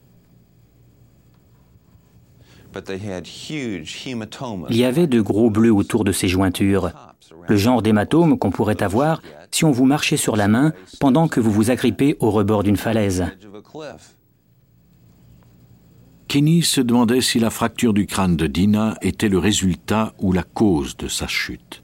Il 4.70 4.78
y 4.78 4.86
avait 4.86 5.08
de 5.08 5.22
gros 5.22 5.50
bleus 5.50 5.74
autour 5.74 6.04
de 6.04 6.12
ces 6.12 6.28
jointures, 6.28 6.92
le 7.48 7.58
genre 7.58 7.82
d'hématome 7.82 8.38
qu'on 8.38 8.52
pourrait 8.52 8.82
avoir 8.82 9.22
si 9.52 9.66
on 9.66 9.72
vous 9.72 9.86
marchait 9.86 10.18
sur 10.18 10.36
la 10.36 10.48
main 10.48 10.74
pendant 11.00 11.28
que 11.28 11.40
vous 11.40 11.52
vous 11.52 11.72
agrippez 11.72 12.18
au 12.20 12.32
rebord 12.32 12.64
d'une 12.64 12.78
falaise. 12.78 13.26
Kenny 16.28 16.64
se 16.64 16.82
demandait 16.82 17.22
si 17.22 17.40
la 17.40 17.52
fracture 17.52 17.94
du 17.94 18.08
crâne 18.08 18.36
de 18.36 18.48
Dina 18.48 18.98
était 19.02 19.30
le 19.30 19.38
résultat 19.38 20.14
ou 20.20 20.32
la 20.32 20.42
cause 20.42 20.98
de 20.98 21.08
sa 21.08 21.28
chute. 21.28 21.84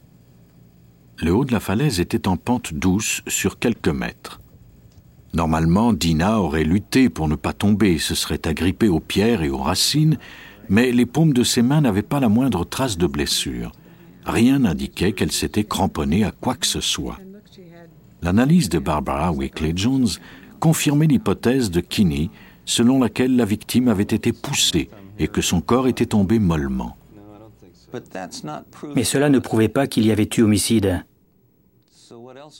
Le 1.21 1.31
haut 1.33 1.45
de 1.45 1.51
la 1.51 1.59
falaise 1.59 1.99
était 1.99 2.27
en 2.27 2.37
pente 2.37 2.73
douce 2.73 3.21
sur 3.27 3.59
quelques 3.59 3.89
mètres. 3.89 4.39
Normalement, 5.33 5.93
Dina 5.93 6.39
aurait 6.39 6.63
lutté 6.63 7.09
pour 7.09 7.27
ne 7.27 7.35
pas 7.35 7.53
tomber, 7.53 7.99
se 7.99 8.15
serait 8.15 8.47
agrippée 8.47 8.87
aux 8.87 8.99
pierres 8.99 9.43
et 9.43 9.49
aux 9.49 9.57
racines, 9.57 10.17
mais 10.69 10.91
les 10.91 11.05
paumes 11.05 11.33
de 11.33 11.43
ses 11.43 11.61
mains 11.61 11.81
n'avaient 11.81 12.01
pas 12.01 12.19
la 12.19 12.29
moindre 12.29 12.63
trace 12.63 12.97
de 12.97 13.07
blessure. 13.07 13.71
Rien 14.25 14.59
n'indiquait 14.59 15.13
qu'elle 15.13 15.31
s'était 15.31 15.63
cramponnée 15.63 16.23
à 16.23 16.31
quoi 16.31 16.55
que 16.55 16.67
ce 16.67 16.81
soit. 16.81 17.17
L'analyse 18.21 18.69
de 18.69 18.79
Barbara 18.79 19.31
Wickley 19.31 19.73
Jones 19.75 20.07
confirmait 20.59 21.07
l'hypothèse 21.07 21.71
de 21.71 21.79
Kinney 21.79 22.29
selon 22.65 22.99
laquelle 22.99 23.35
la 23.35 23.45
victime 23.45 23.87
avait 23.87 24.03
été 24.03 24.31
poussée 24.31 24.89
et 25.17 25.27
que 25.27 25.41
son 25.41 25.61
corps 25.61 25.87
était 25.87 26.05
tombé 26.05 26.37
mollement. 26.37 26.95
Mais 28.95 29.03
cela 29.03 29.29
ne 29.29 29.39
prouvait 29.39 29.69
pas 29.69 29.87
qu'il 29.87 30.05
y 30.05 30.11
avait 30.11 30.29
eu 30.37 30.41
homicide. 30.41 31.03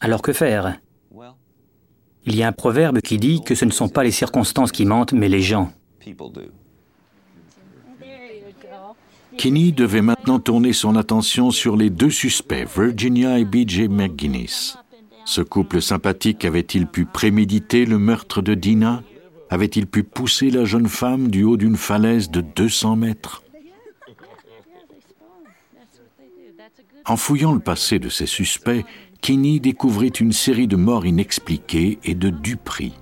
Alors 0.01 0.22
que 0.22 0.34
faire? 0.34 0.80
Il 2.25 2.36
y 2.36 2.44
a 2.44 2.48
un 2.48 2.51
proverbe 2.51 3.01
qui 3.01 3.18
dit 3.18 3.42
que 3.42 3.56
ce 3.56 3.66
ne 3.66 3.72
sont 3.72 3.89
pas 3.89 4.04
les 4.04 4.12
circonstances 4.12 4.72
qui 4.72 4.86
mentent, 4.86 5.13
mais 5.13 5.30
les 5.30 5.42
gens. 5.42 5.72
Kinney 9.39 9.72
devait 9.72 10.01
maintenant 10.01 10.38
tourner 10.38 10.74
son 10.74 10.98
attention 10.98 11.50
sur 11.50 11.77
les 11.77 11.89
deux 11.89 12.10
suspects, 12.10 12.65
Virginia 12.75 13.39
et 13.39 13.46
B.J. 13.46 13.88
McGuinness. 13.88 14.77
Ce 15.24 15.39
couple 15.39 15.81
sympathique 15.81 16.43
avait-il 16.43 16.88
pu 16.88 17.05
préméditer 17.05 17.86
le 17.86 18.00
meurtre 18.00 18.41
de 18.41 18.53
Dina? 18.53 19.01
Avait-il 19.50 19.88
pu 19.88 20.03
pousser 20.03 20.51
la 20.51 20.65
jeune 20.65 20.89
femme 20.89 21.29
du 21.29 21.46
haut 21.46 21.55
d'une 21.55 21.77
falaise 21.77 22.29
de 22.29 22.41
200 22.41 22.98
mètres? 22.98 23.41
En 27.05 27.15
fouillant 27.15 27.53
le 27.53 27.62
passé 27.62 27.98
de 27.98 28.10
ces 28.10 28.25
suspects, 28.25 28.84
Kinney 29.22 29.62
découvrit 29.62 30.10
une 30.10 30.34
série 30.34 30.67
de 30.67 30.75
morts 30.75 31.05
inexpliquées 31.05 31.98
et 32.03 32.13
de 32.13 32.29
duperies. 32.29 32.96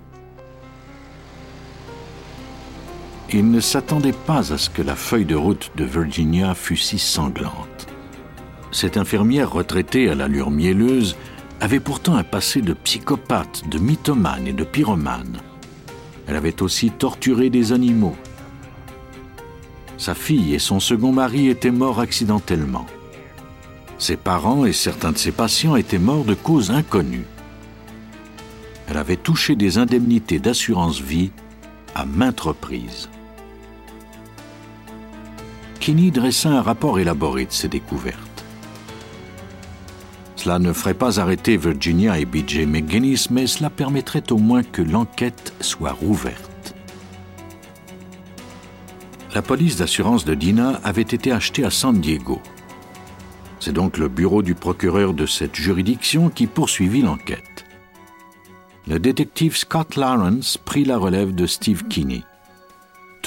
Il 3.33 3.51
ne 3.51 3.59
s'attendait 3.59 4.13
pas 4.13 4.53
à 4.53 4.57
ce 4.57 4.69
que 4.69 4.81
la 4.81 4.95
feuille 4.95 5.25
de 5.25 5.35
route 5.35 5.71
de 5.75 5.83
Virginia 5.83 6.55
fût 6.55 6.77
si 6.77 6.97
sanglante. 6.97 7.87
Cette 8.71 8.95
infirmière 8.95 9.51
retraitée 9.51 10.09
à 10.09 10.15
l'allure 10.15 10.49
mielleuse 10.49 11.17
avait 11.59 11.81
pourtant 11.81 12.15
un 12.15 12.23
passé 12.23 12.61
de 12.61 12.71
psychopathe, 12.71 13.67
de 13.67 13.79
mythomane 13.79 14.47
et 14.47 14.53
de 14.53 14.63
pyromane. 14.63 15.39
Elle 16.25 16.37
avait 16.37 16.61
aussi 16.61 16.89
torturé 16.89 17.49
des 17.49 17.73
animaux. 17.73 18.15
Sa 19.97 20.15
fille 20.15 20.53
et 20.53 20.59
son 20.59 20.79
second 20.79 21.11
mari 21.11 21.49
étaient 21.49 21.71
morts 21.71 21.99
accidentellement. 21.99 22.85
Ses 23.97 24.15
parents 24.15 24.65
et 24.65 24.73
certains 24.73 25.11
de 25.11 25.17
ses 25.17 25.31
patients 25.31 25.75
étaient 25.75 25.97
morts 25.97 26.23
de 26.23 26.35
causes 26.35 26.71
inconnues. 26.71 27.25
Elle 28.87 28.97
avait 28.97 29.17
touché 29.17 29.57
des 29.57 29.79
indemnités 29.79 30.39
d'assurance 30.39 31.01
vie 31.01 31.31
à 31.93 32.05
maintes 32.05 32.39
reprises. 32.39 33.09
Kinney 35.87 36.11
dressa 36.11 36.49
un 36.49 36.61
rapport 36.61 36.99
élaboré 36.99 37.45
de 37.45 37.53
ses 37.53 37.69
découvertes. 37.69 38.43
Cela 40.35 40.59
ne 40.59 40.73
ferait 40.73 40.93
pas 40.93 41.21
arrêter 41.21 41.55
Virginia 41.55 42.19
et 42.19 42.25
BJ 42.25 42.65
McGuinness, 42.65 43.29
mais 43.29 43.47
cela 43.47 43.69
permettrait 43.69 44.33
au 44.33 44.37
moins 44.37 44.63
que 44.63 44.81
l'enquête 44.81 45.53
soit 45.61 45.93
rouverte. 45.93 46.75
La 49.33 49.41
police 49.41 49.77
d'assurance 49.77 50.25
de 50.25 50.33
Dina 50.33 50.81
avait 50.83 51.03
été 51.03 51.31
achetée 51.31 51.63
à 51.63 51.69
San 51.69 52.01
Diego. 52.01 52.41
C'est 53.61 53.71
donc 53.71 53.97
le 53.97 54.09
bureau 54.09 54.41
du 54.41 54.55
procureur 54.55 55.13
de 55.13 55.25
cette 55.25 55.55
juridiction 55.55 56.27
qui 56.27 56.47
poursuivit 56.47 57.01
l'enquête. 57.01 57.63
Le 58.87 58.99
détective 58.99 59.55
Scott 59.55 59.95
Lawrence 59.95 60.57
prit 60.57 60.83
la 60.83 60.97
relève 60.97 61.33
de 61.33 61.45
Steve 61.45 61.87
Kinney. 61.87 62.25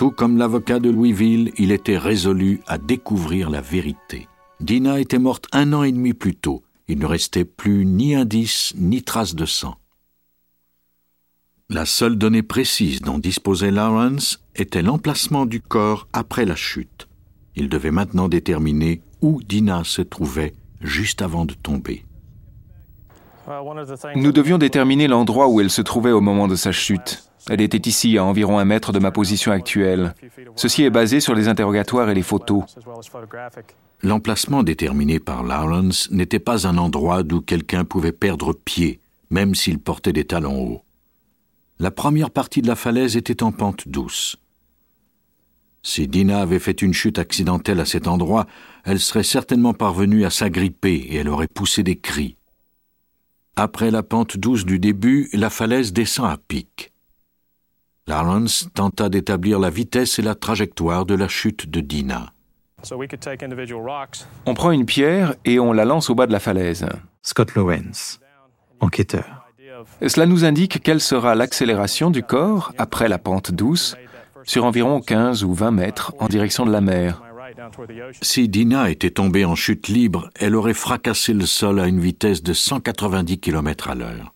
Tout 0.00 0.12
comme 0.12 0.38
l'avocat 0.38 0.78
de 0.78 0.88
Louisville, 0.88 1.52
il 1.58 1.72
était 1.72 1.98
résolu 1.98 2.62
à 2.66 2.78
découvrir 2.78 3.50
la 3.50 3.60
vérité. 3.60 4.28
Dina 4.58 4.98
était 4.98 5.18
morte 5.18 5.46
un 5.52 5.74
an 5.74 5.82
et 5.82 5.92
demi 5.92 6.14
plus 6.14 6.34
tôt, 6.34 6.62
il 6.88 6.98
ne 7.00 7.04
restait 7.04 7.44
plus 7.44 7.84
ni 7.84 8.14
indice 8.14 8.72
ni 8.78 9.02
trace 9.02 9.34
de 9.34 9.44
sang. 9.44 9.76
La 11.68 11.84
seule 11.84 12.16
donnée 12.16 12.42
précise 12.42 13.02
dont 13.02 13.18
disposait 13.18 13.70
Lawrence 13.70 14.42
était 14.56 14.80
l'emplacement 14.80 15.44
du 15.44 15.60
corps 15.60 16.08
après 16.14 16.46
la 16.46 16.56
chute. 16.56 17.06
Il 17.54 17.68
devait 17.68 17.90
maintenant 17.90 18.28
déterminer 18.28 19.02
où 19.20 19.42
Dina 19.42 19.84
se 19.84 20.00
trouvait 20.00 20.54
juste 20.80 21.20
avant 21.20 21.44
de 21.44 21.52
tomber. 21.52 22.06
Nous 24.14 24.32
devions 24.32 24.58
déterminer 24.58 25.08
l'endroit 25.08 25.48
où 25.48 25.60
elle 25.60 25.70
se 25.70 25.82
trouvait 25.82 26.12
au 26.12 26.20
moment 26.20 26.48
de 26.48 26.56
sa 26.56 26.72
chute. 26.72 27.24
Elle 27.48 27.60
était 27.60 27.88
ici, 27.88 28.18
à 28.18 28.24
environ 28.24 28.58
un 28.58 28.64
mètre 28.64 28.92
de 28.92 28.98
ma 28.98 29.10
position 29.10 29.50
actuelle. 29.52 30.14
Ceci 30.56 30.84
est 30.84 30.90
basé 30.90 31.20
sur 31.20 31.34
les 31.34 31.48
interrogatoires 31.48 32.10
et 32.10 32.14
les 32.14 32.22
photos. 32.22 32.64
L'emplacement 34.02 34.62
déterminé 34.62 35.18
par 35.20 35.42
Lawrence 35.42 36.10
n'était 36.10 36.38
pas 36.38 36.66
un 36.66 36.76
endroit 36.78 37.22
d'où 37.22 37.40
quelqu'un 37.40 37.84
pouvait 37.84 38.12
perdre 38.12 38.52
pied, 38.52 39.00
même 39.30 39.54
s'il 39.54 39.78
portait 39.78 40.12
des 40.12 40.24
talons 40.24 40.62
hauts. 40.62 40.82
La 41.78 41.90
première 41.90 42.30
partie 42.30 42.60
de 42.60 42.68
la 42.68 42.76
falaise 42.76 43.16
était 43.16 43.42
en 43.42 43.52
pente 43.52 43.88
douce. 43.88 44.36
Si 45.82 46.06
Dina 46.08 46.42
avait 46.42 46.58
fait 46.58 46.82
une 46.82 46.92
chute 46.92 47.18
accidentelle 47.18 47.80
à 47.80 47.86
cet 47.86 48.06
endroit, 48.06 48.46
elle 48.84 49.00
serait 49.00 49.22
certainement 49.22 49.72
parvenue 49.72 50.26
à 50.26 50.30
s'agripper 50.30 50.94
et 50.94 51.16
elle 51.16 51.28
aurait 51.30 51.48
poussé 51.48 51.82
des 51.82 51.96
cris. 51.96 52.36
Après 53.62 53.90
la 53.90 54.02
pente 54.02 54.38
douce 54.38 54.64
du 54.64 54.78
début, 54.78 55.28
la 55.34 55.50
falaise 55.50 55.92
descend 55.92 56.30
à 56.30 56.38
pic. 56.38 56.94
Lawrence 58.06 58.70
tenta 58.72 59.10
d'établir 59.10 59.58
la 59.58 59.68
vitesse 59.68 60.18
et 60.18 60.22
la 60.22 60.34
trajectoire 60.34 61.04
de 61.04 61.14
la 61.14 61.28
chute 61.28 61.68
de 61.68 61.82
Dina. 61.82 62.32
On 64.46 64.54
prend 64.54 64.70
une 64.70 64.86
pierre 64.86 65.34
et 65.44 65.60
on 65.60 65.74
la 65.74 65.84
lance 65.84 66.08
au 66.08 66.14
bas 66.14 66.26
de 66.26 66.32
la 66.32 66.40
falaise. 66.40 66.86
Scott 67.20 67.54
Lowens, 67.54 68.18
enquêteur. 68.80 69.44
Cela 70.06 70.24
nous 70.24 70.46
indique 70.46 70.82
quelle 70.82 71.02
sera 71.02 71.34
l'accélération 71.34 72.10
du 72.10 72.22
corps 72.22 72.72
après 72.78 73.10
la 73.10 73.18
pente 73.18 73.52
douce 73.52 73.94
sur 74.44 74.64
environ 74.64 75.02
15 75.02 75.44
ou 75.44 75.52
20 75.52 75.70
mètres 75.70 76.14
en 76.18 76.28
direction 76.28 76.64
de 76.64 76.72
la 76.72 76.80
mer. 76.80 77.20
Si 78.22 78.48
Dina 78.48 78.90
était 78.90 79.10
tombée 79.10 79.44
en 79.44 79.54
chute 79.54 79.88
libre, 79.88 80.30
elle 80.36 80.56
aurait 80.56 80.74
fracassé 80.74 81.32
le 81.32 81.46
sol 81.46 81.80
à 81.80 81.86
une 81.86 82.00
vitesse 82.00 82.42
de 82.42 82.52
190 82.52 83.38
km 83.38 83.90
à 83.90 83.94
l'heure. 83.94 84.34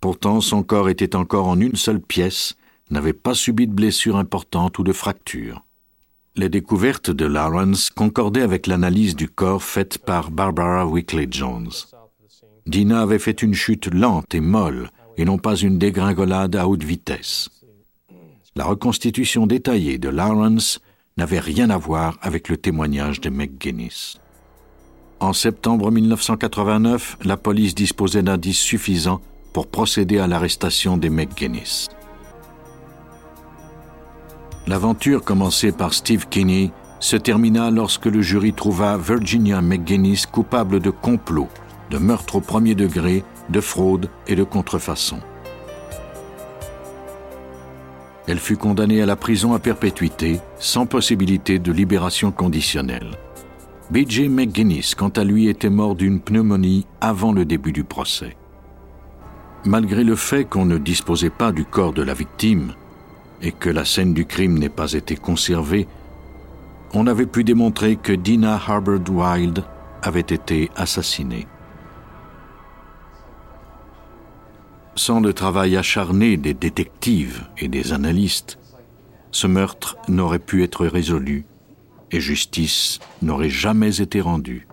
Pourtant, 0.00 0.40
son 0.40 0.62
corps 0.62 0.88
était 0.88 1.16
encore 1.16 1.48
en 1.48 1.58
une 1.58 1.76
seule 1.76 2.00
pièce, 2.00 2.56
n'avait 2.90 3.12
pas 3.12 3.34
subi 3.34 3.66
de 3.66 3.72
blessures 3.72 4.16
importantes 4.16 4.78
ou 4.78 4.84
de 4.84 4.92
fractures. 4.92 5.64
Les 6.36 6.48
découvertes 6.48 7.10
de 7.10 7.24
Lawrence 7.24 7.90
concordaient 7.90 8.42
avec 8.42 8.66
l'analyse 8.66 9.16
du 9.16 9.28
corps 9.28 9.62
faite 9.62 9.98
par 9.98 10.30
Barbara 10.30 10.86
Wickley 10.86 11.28
Jones. 11.30 11.70
Dina 12.66 13.00
avait 13.00 13.18
fait 13.18 13.42
une 13.42 13.54
chute 13.54 13.92
lente 13.92 14.34
et 14.34 14.40
molle, 14.40 14.90
et 15.16 15.24
non 15.24 15.38
pas 15.38 15.56
une 15.56 15.78
dégringolade 15.78 16.56
à 16.56 16.68
haute 16.68 16.84
vitesse. 16.84 17.48
La 18.54 18.64
reconstitution 18.64 19.46
détaillée 19.46 19.98
de 19.98 20.08
Lawrence 20.08 20.80
n'avait 21.18 21.40
rien 21.40 21.70
à 21.70 21.78
voir 21.78 22.18
avec 22.20 22.50
le 22.50 22.58
témoignage 22.58 23.22
de 23.22 23.30
McGuinness. 23.30 24.18
En 25.18 25.32
septembre 25.32 25.90
1989, 25.90 27.16
la 27.24 27.38
police 27.38 27.74
disposait 27.74 28.22
d'indices 28.22 28.58
suffisants 28.58 29.22
pour 29.54 29.66
procéder 29.66 30.18
à 30.18 30.26
l'arrestation 30.26 30.98
des 30.98 31.08
McGuinness. 31.08 31.88
L'aventure 34.66 35.24
commencée 35.24 35.72
par 35.72 35.94
Steve 35.94 36.28
Kinney 36.28 36.70
se 37.00 37.16
termina 37.16 37.70
lorsque 37.70 38.06
le 38.06 38.20
jury 38.20 38.52
trouva 38.52 38.98
Virginia 38.98 39.62
McGuinness 39.62 40.26
coupable 40.26 40.80
de 40.80 40.90
complot, 40.90 41.48
de 41.90 41.96
meurtre 41.96 42.36
au 42.36 42.40
premier 42.40 42.74
degré, 42.74 43.24
de 43.48 43.60
fraude 43.62 44.10
et 44.26 44.36
de 44.36 44.44
contrefaçon. 44.44 45.20
Elle 48.26 48.38
fut 48.38 48.56
condamnée 48.56 49.02
à 49.02 49.06
la 49.06 49.16
prison 49.16 49.54
à 49.54 49.58
perpétuité, 49.58 50.40
sans 50.58 50.86
possibilité 50.86 51.58
de 51.58 51.72
libération 51.72 52.32
conditionnelle. 52.32 53.10
B.J. 53.90 54.28
McGuinness, 54.28 54.96
quant 54.96 55.10
à 55.10 55.22
lui, 55.22 55.48
était 55.48 55.70
mort 55.70 55.94
d'une 55.94 56.20
pneumonie 56.20 56.86
avant 57.00 57.32
le 57.32 57.44
début 57.44 57.72
du 57.72 57.84
procès. 57.84 58.36
Malgré 59.64 60.02
le 60.02 60.16
fait 60.16 60.44
qu'on 60.44 60.64
ne 60.64 60.78
disposait 60.78 61.30
pas 61.30 61.52
du 61.52 61.64
corps 61.64 61.92
de 61.92 62.02
la 62.02 62.14
victime 62.14 62.72
et 63.42 63.52
que 63.52 63.70
la 63.70 63.84
scène 63.84 64.12
du 64.12 64.26
crime 64.26 64.58
n'ait 64.58 64.68
pas 64.68 64.92
été 64.92 65.14
conservée, 65.14 65.86
on 66.94 67.06
avait 67.06 67.26
pu 67.26 67.44
démontrer 67.44 67.96
que 67.96 68.12
Dina 68.12 68.54
Harbord 68.54 69.08
Wild 69.08 69.62
avait 70.02 70.20
été 70.20 70.70
assassinée. 70.76 71.46
Sans 74.96 75.20
le 75.20 75.34
travail 75.34 75.76
acharné 75.76 76.38
des 76.38 76.54
détectives 76.54 77.44
et 77.58 77.68
des 77.68 77.92
analystes, 77.92 78.58
ce 79.30 79.46
meurtre 79.46 79.98
n'aurait 80.08 80.38
pu 80.38 80.64
être 80.64 80.86
résolu 80.86 81.44
et 82.10 82.20
justice 82.20 82.98
n'aurait 83.20 83.50
jamais 83.50 84.00
été 84.00 84.22
rendue. 84.22 84.66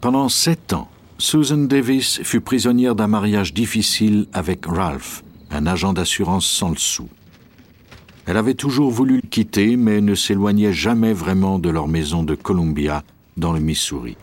Pendant 0.00 0.28
sept 0.28 0.72
ans, 0.72 0.88
Susan 1.18 1.58
Davis 1.58 2.22
fut 2.24 2.40
prisonnière 2.40 2.96
d'un 2.96 3.06
mariage 3.06 3.54
difficile 3.54 4.26
avec 4.32 4.66
Ralph, 4.66 5.22
un 5.50 5.66
agent 5.66 5.92
d'assurance 5.92 6.46
sans 6.46 6.70
le 6.70 6.78
sou. 6.78 7.08
Elle 8.26 8.36
avait 8.36 8.54
toujours 8.54 8.90
voulu 8.90 9.16
le 9.16 9.28
quitter, 9.28 9.76
mais 9.76 10.00
ne 10.00 10.14
s'éloignait 10.16 10.72
jamais 10.72 11.12
vraiment 11.12 11.58
de 11.60 11.70
leur 11.70 11.86
maison 11.86 12.24
de 12.24 12.34
Columbia, 12.34 13.04
dans 13.36 13.52
le 13.52 13.60
Missouri. 13.60 14.16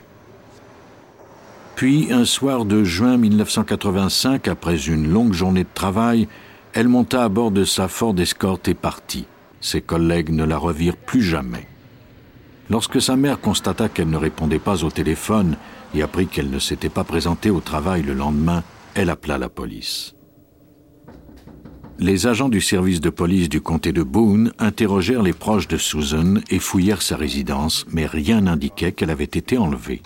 Puis, 1.77 2.11
un 2.11 2.25
soir 2.25 2.65
de 2.65 2.83
juin 2.83 3.17
1985, 3.17 4.47
après 4.47 4.87
une 4.87 5.07
longue 5.07 5.33
journée 5.33 5.63
de 5.63 5.69
travail, 5.75 6.27
elle 6.73 6.87
monta 6.87 7.23
à 7.23 7.29
bord 7.29 7.51
de 7.51 7.65
sa 7.65 7.87
Ford 7.87 8.15
Escort 8.17 8.61
et 8.65 8.73
partit. 8.73 9.27
Ses 9.61 9.81
collègues 9.81 10.31
ne 10.31 10.43
la 10.43 10.57
revirent 10.57 10.97
plus 10.97 11.21
jamais. 11.21 11.67
Lorsque 12.71 12.99
sa 12.99 13.15
mère 13.15 13.39
constata 13.39 13.89
qu'elle 13.89 14.09
ne 14.09 14.17
répondait 14.17 14.57
pas 14.57 14.83
au 14.83 14.89
téléphone 14.89 15.55
et 15.93 16.01
apprit 16.01 16.25
qu'elle 16.25 16.49
ne 16.49 16.57
s'était 16.57 16.89
pas 16.89 17.03
présentée 17.03 17.51
au 17.51 17.59
travail 17.59 18.01
le 18.01 18.15
lendemain, 18.15 18.63
elle 18.95 19.11
appela 19.11 19.37
la 19.37 19.47
police. 19.47 20.15
Les 21.99 22.25
agents 22.25 22.49
du 22.49 22.59
service 22.59 23.01
de 23.01 23.11
police 23.11 23.49
du 23.49 23.61
comté 23.61 23.91
de 23.91 24.01
Boone 24.01 24.51
interrogèrent 24.57 25.21
les 25.21 25.33
proches 25.33 25.67
de 25.67 25.77
Susan 25.77 26.39
et 26.49 26.57
fouillèrent 26.57 27.03
sa 27.03 27.17
résidence, 27.17 27.85
mais 27.91 28.07
rien 28.07 28.41
n'indiquait 28.41 28.93
qu'elle 28.93 29.11
avait 29.11 29.25
été 29.25 29.59
enlevée 29.59 30.01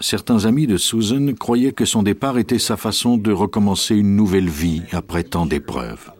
certains 0.00 0.44
amis 0.44 0.66
de 0.66 0.76
Susan 0.76 1.32
croyaient 1.38 1.72
que 1.72 1.84
son 1.84 2.02
départ 2.02 2.38
était 2.38 2.58
sa 2.58 2.76
façon 2.76 3.16
de 3.16 3.32
recommencer 3.32 3.94
une 3.94 4.16
nouvelle 4.16 4.48
vie 4.48 4.82
après 4.92 5.24
tant 5.24 5.46
d'épreuves. 5.46 6.10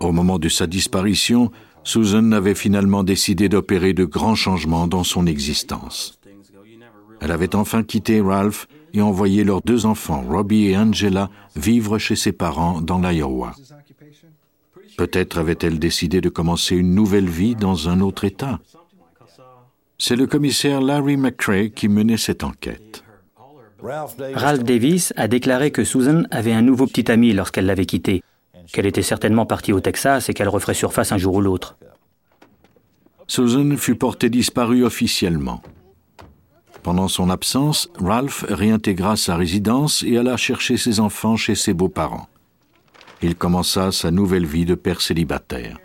Au 0.00 0.12
moment 0.12 0.38
de 0.38 0.48
sa 0.48 0.66
disparition, 0.66 1.50
Susan 1.84 2.32
avait 2.32 2.54
finalement 2.54 3.04
décidé 3.04 3.48
d'opérer 3.48 3.92
de 3.92 4.04
grands 4.04 4.34
changements 4.34 4.86
dans 4.86 5.04
son 5.04 5.26
existence. 5.26 6.18
Elle 7.20 7.32
avait 7.32 7.54
enfin 7.54 7.82
quitté 7.82 8.20
Ralph 8.20 8.66
et 8.94 9.02
envoyé 9.02 9.44
leurs 9.44 9.62
deux 9.62 9.86
enfants, 9.86 10.24
Robbie 10.28 10.66
et 10.66 10.76
Angela, 10.76 11.30
vivre 11.54 11.98
chez 11.98 12.16
ses 12.16 12.32
parents 12.32 12.80
dans 12.80 12.98
l'Iowa. 12.98 13.54
Peut-être 14.96 15.38
avait-elle 15.38 15.78
décidé 15.78 16.20
de 16.20 16.28
commencer 16.28 16.76
une 16.76 16.94
nouvelle 16.94 17.28
vie 17.28 17.54
dans 17.54 17.88
un 17.88 18.00
autre 18.00 18.24
État. 18.24 18.58
C'est 20.02 20.16
le 20.16 20.26
commissaire 20.26 20.80
Larry 20.80 21.18
McCrae 21.18 21.68
qui 21.68 21.86
menait 21.86 22.16
cette 22.16 22.42
enquête. 22.42 23.04
Ralph 23.82 24.64
Davis 24.64 25.12
a 25.16 25.28
déclaré 25.28 25.72
que 25.72 25.84
Susan 25.84 26.22
avait 26.30 26.54
un 26.54 26.62
nouveau 26.62 26.86
petit 26.86 27.12
ami 27.12 27.34
lorsqu'elle 27.34 27.66
l'avait 27.66 27.84
quitté, 27.84 28.22
qu'elle 28.72 28.86
était 28.86 29.02
certainement 29.02 29.44
partie 29.44 29.74
au 29.74 29.80
Texas 29.80 30.30
et 30.30 30.34
qu'elle 30.34 30.48
referait 30.48 30.72
surface 30.72 31.12
un 31.12 31.18
jour 31.18 31.34
ou 31.34 31.42
l'autre. 31.42 31.76
Susan 33.26 33.76
fut 33.76 33.94
portée 33.94 34.30
disparue 34.30 34.84
officiellement. 34.84 35.60
Pendant 36.82 37.08
son 37.08 37.28
absence, 37.28 37.90
Ralph 37.98 38.46
réintégra 38.48 39.16
sa 39.16 39.36
résidence 39.36 40.02
et 40.02 40.16
alla 40.16 40.38
chercher 40.38 40.78
ses 40.78 40.98
enfants 41.00 41.36
chez 41.36 41.54
ses 41.54 41.74
beaux-parents. 41.74 42.26
Il 43.20 43.36
commença 43.36 43.92
sa 43.92 44.10
nouvelle 44.10 44.46
vie 44.46 44.64
de 44.64 44.74
père 44.74 45.02
célibataire. 45.02 45.76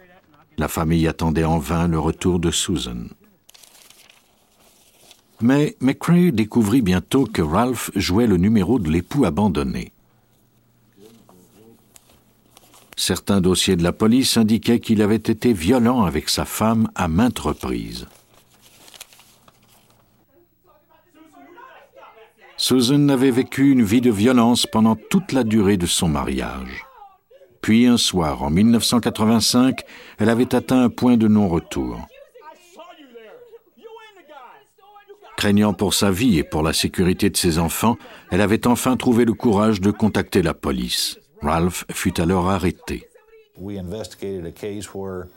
La 0.58 0.70
famille 0.70 1.06
attendait 1.06 1.44
en 1.44 1.60
vain 1.60 1.90
le 1.90 2.00
retour 2.00 2.40
de 2.40 2.50
Susan. 2.50 3.10
Mais 5.42 5.76
McCrae 5.82 6.32
découvrit 6.32 6.82
bientôt 6.82 7.26
que 7.26 7.42
Ralph 7.42 7.92
jouait 7.96 8.28
le 8.28 8.38
numéro 8.38 8.80
de 8.80 8.90
l'époux 8.90 9.26
abandonné. 9.26 9.92
Certains 12.96 13.42
dossiers 13.42 13.76
de 13.76 13.84
la 13.84 13.92
police 13.92 14.38
indiquaient 14.38 14.80
qu'il 14.80 15.02
avait 15.02 15.16
été 15.16 15.52
violent 15.52 16.04
avec 16.04 16.30
sa 16.30 16.46
femme 16.46 16.90
à 16.96 17.08
maintes 17.08 17.40
reprises. 17.40 18.08
Susan 22.58 23.10
avait 23.10 23.32
vécu 23.32 23.72
une 23.72 23.84
vie 23.84 24.00
de 24.00 24.12
violence 24.12 24.66
pendant 24.66 24.96
toute 24.96 25.34
la 25.34 25.44
durée 25.44 25.76
de 25.76 25.86
son 25.86 26.08
mariage. 26.08 26.86
Puis 27.62 27.86
un 27.86 27.98
soir, 27.98 28.44
en 28.44 28.50
1985, 28.50 29.82
elle 30.20 30.30
avait 30.30 30.56
atteint 30.56 30.84
un 30.84 30.90
point 30.90 31.18
de 31.18 31.28
non-retour. 31.28 32.08
Craignant 35.38 35.74
pour 35.74 35.94
sa 35.94 36.12
vie 36.12 36.38
et 36.38 36.44
pour 36.44 36.64
la 36.64 36.74
sécurité 36.74 37.30
de 37.30 37.38
ses 37.38 37.60
enfants, 37.60 37.98
elle 38.32 38.42
avait 38.42 38.68
enfin 38.68 38.96
trouvé 38.96 39.26
le 39.26 39.34
courage 39.34 39.82
de 39.82 39.92
contacter 39.92 40.42
la 40.42 40.54
police. 40.54 41.20
Ralph 41.42 41.86
fut 41.92 42.20
alors 42.20 42.50
arrêté. 42.50 43.08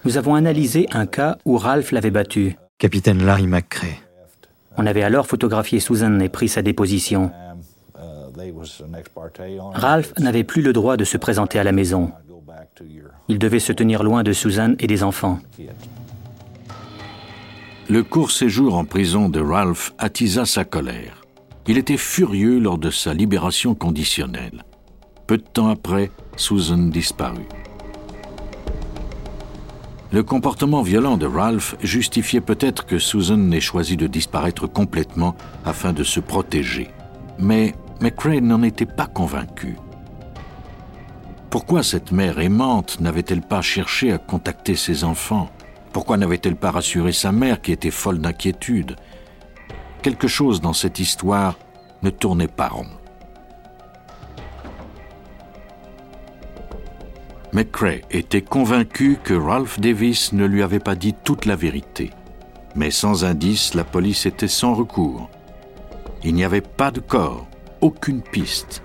Nous 0.04 0.16
avons 0.16 0.34
analysé 0.34 0.86
un 0.92 1.06
cas 1.06 1.38
où 1.44 1.56
Ralph 1.56 1.92
l'avait 1.92 2.10
battu. 2.10 2.56
Capitaine 2.78 3.24
Larry 3.24 3.46
McCrae. 3.46 3.98
On 4.76 4.86
avait 4.86 5.02
alors 5.02 5.26
photographié 5.26 5.80
Susan 5.80 6.20
et 6.20 6.28
pris 6.28 6.48
sa 6.48 6.62
déposition. 6.62 7.30
Ralph 9.74 10.12
n'avait 10.18 10.44
plus 10.44 10.62
le 10.62 10.72
droit 10.72 10.96
de 10.96 11.04
se 11.04 11.16
présenter 11.16 11.58
à 11.58 11.64
la 11.64 11.72
maison. 11.72 12.12
Il 13.28 13.38
devait 13.38 13.58
se 13.58 13.72
tenir 13.72 14.02
loin 14.02 14.22
de 14.22 14.32
Susan 14.32 14.74
et 14.78 14.86
des 14.86 15.02
enfants. 15.02 15.40
Le 17.90 18.02
court 18.02 18.30
séjour 18.30 18.74
en 18.76 18.84
prison 18.84 19.30
de 19.30 19.40
Ralph 19.40 19.94
attisa 19.96 20.44
sa 20.44 20.66
colère. 20.66 21.22
Il 21.66 21.78
était 21.78 21.96
furieux 21.96 22.58
lors 22.58 22.76
de 22.76 22.90
sa 22.90 23.14
libération 23.14 23.74
conditionnelle. 23.74 24.64
Peu 25.26 25.38
de 25.38 25.42
temps 25.42 25.68
après, 25.68 26.10
Susan 26.36 26.90
disparut. 26.90 27.48
Le 30.12 30.22
comportement 30.22 30.82
violent 30.82 31.16
de 31.16 31.24
Ralph 31.24 31.76
justifiait 31.82 32.42
peut-être 32.42 32.84
que 32.84 32.98
Susan 32.98 33.38
n'ait 33.38 33.58
choisi 33.58 33.96
de 33.96 34.06
disparaître 34.06 34.66
complètement 34.66 35.34
afin 35.64 35.94
de 35.94 36.04
se 36.04 36.20
protéger. 36.20 36.90
Mais 37.38 37.74
McCrae 38.02 38.42
n'en 38.42 38.62
était 38.64 38.84
pas 38.84 39.06
convaincu. 39.06 39.76
Pourquoi 41.48 41.82
cette 41.82 42.12
mère 42.12 42.38
aimante 42.38 43.00
n'avait-elle 43.00 43.40
pas 43.40 43.62
cherché 43.62 44.12
à 44.12 44.18
contacter 44.18 44.76
ses 44.76 45.04
enfants? 45.04 45.48
Pourquoi 45.98 46.16
n'avait-elle 46.16 46.54
pas 46.54 46.70
rassuré 46.70 47.10
sa 47.10 47.32
mère 47.32 47.60
qui 47.60 47.72
était 47.72 47.90
folle 47.90 48.20
d'inquiétude? 48.20 48.94
Quelque 50.00 50.28
chose 50.28 50.60
dans 50.60 50.72
cette 50.72 51.00
histoire 51.00 51.58
ne 52.04 52.10
tournait 52.10 52.46
pas 52.46 52.68
rond. 52.68 52.86
McCrae 57.52 58.02
était 58.12 58.42
convaincu 58.42 59.18
que 59.24 59.34
Ralph 59.34 59.80
Davis 59.80 60.32
ne 60.32 60.46
lui 60.46 60.62
avait 60.62 60.78
pas 60.78 60.94
dit 60.94 61.16
toute 61.24 61.46
la 61.46 61.56
vérité. 61.56 62.10
Mais 62.76 62.92
sans 62.92 63.24
indice, 63.24 63.74
la 63.74 63.82
police 63.82 64.24
était 64.24 64.46
sans 64.46 64.74
recours. 64.74 65.28
Il 66.22 66.34
n'y 66.34 66.44
avait 66.44 66.60
pas 66.60 66.92
de 66.92 67.00
corps, 67.00 67.48
aucune 67.80 68.22
piste. 68.22 68.82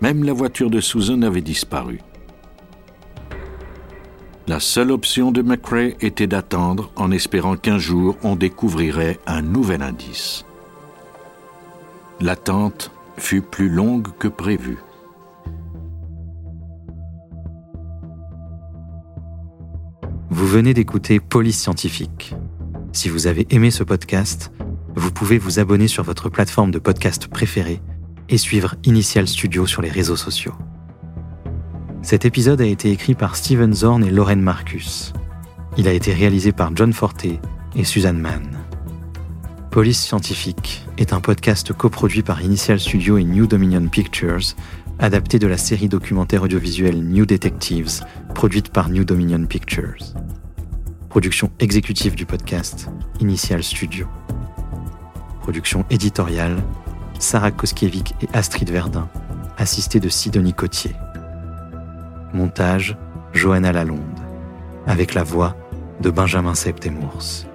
Même 0.00 0.22
la 0.22 0.32
voiture 0.32 0.70
de 0.70 0.80
Susan 0.80 1.22
avait 1.22 1.40
disparu. 1.40 1.98
La 4.48 4.58
seule 4.58 4.90
option 4.90 5.30
de 5.30 5.40
McCrae 5.40 5.94
était 6.00 6.26
d'attendre 6.26 6.90
en 6.96 7.12
espérant 7.12 7.56
qu'un 7.56 7.78
jour 7.78 8.16
on 8.24 8.34
découvrirait 8.34 9.20
un 9.24 9.40
nouvel 9.40 9.82
indice. 9.82 10.44
L'attente 12.20 12.90
fut 13.16 13.42
plus 13.42 13.68
longue 13.68 14.08
que 14.18 14.26
prévu. 14.26 14.78
Vous 20.30 20.46
venez 20.46 20.74
d'écouter 20.74 21.20
Police 21.20 21.60
Scientifique. 21.60 22.34
Si 22.92 23.08
vous 23.08 23.28
avez 23.28 23.46
aimé 23.50 23.70
ce 23.70 23.84
podcast, 23.84 24.50
vous 24.96 25.12
pouvez 25.12 25.38
vous 25.38 25.60
abonner 25.60 25.86
sur 25.86 26.02
votre 26.02 26.30
plateforme 26.30 26.72
de 26.72 26.80
podcast 26.80 27.28
préférée 27.28 27.80
et 28.28 28.38
suivre 28.38 28.74
Initial 28.82 29.28
Studio 29.28 29.66
sur 29.66 29.82
les 29.82 29.90
réseaux 29.90 30.16
sociaux. 30.16 30.54
Cet 32.02 32.24
épisode 32.24 32.60
a 32.60 32.66
été 32.66 32.90
écrit 32.90 33.14
par 33.14 33.36
Steven 33.36 33.72
Zorn 33.72 34.02
et 34.02 34.10
Lauren 34.10 34.36
Marcus. 34.36 35.12
Il 35.76 35.86
a 35.86 35.92
été 35.92 36.12
réalisé 36.12 36.50
par 36.50 36.74
John 36.74 36.92
Forte 36.92 37.24
et 37.24 37.84
Suzanne 37.84 38.18
Mann. 38.18 38.58
Police 39.70 40.02
Scientifique 40.02 40.84
est 40.98 41.12
un 41.12 41.20
podcast 41.20 41.72
coproduit 41.72 42.22
par 42.22 42.42
Initial 42.42 42.80
Studio 42.80 43.18
et 43.18 43.24
New 43.24 43.46
Dominion 43.46 43.86
Pictures, 43.86 44.56
adapté 44.98 45.38
de 45.38 45.46
la 45.46 45.56
série 45.56 45.88
documentaire 45.88 46.42
audiovisuelle 46.42 47.02
New 47.04 47.24
Detectives, 47.24 48.04
produite 48.34 48.70
par 48.70 48.90
New 48.90 49.04
Dominion 49.04 49.46
Pictures. 49.46 50.12
Production 51.08 51.52
exécutive 51.60 52.16
du 52.16 52.26
podcast, 52.26 52.90
Initial 53.20 53.62
Studio. 53.62 54.08
Production 55.40 55.84
éditoriale, 55.88 56.62
Sarah 57.20 57.52
Koskiewicz 57.52 58.12
et 58.22 58.28
Astrid 58.32 58.70
Verdun, 58.70 59.08
assistée 59.56 60.00
de 60.00 60.08
Sidonie 60.08 60.52
Cotier. 60.52 60.96
Montage, 62.32 62.96
Johanna 63.32 63.72
Lalonde, 63.72 64.20
avec 64.86 65.14
la 65.14 65.22
voix 65.22 65.56
de 66.00 66.10
Benjamin 66.10 66.54
Septemours. 66.54 67.46